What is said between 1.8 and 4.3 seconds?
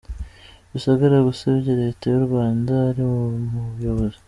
Leta y’u Rwanda ari umuyobozi.